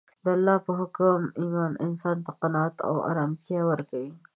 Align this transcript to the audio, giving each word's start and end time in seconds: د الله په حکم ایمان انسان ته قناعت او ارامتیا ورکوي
د 0.23 0.25
الله 0.35 0.57
په 0.65 0.71
حکم 0.79 1.21
ایمان 1.41 1.71
انسان 1.85 2.17
ته 2.25 2.31
قناعت 2.41 2.75
او 2.87 2.95
ارامتیا 3.09 3.61
ورکوي 3.71 4.11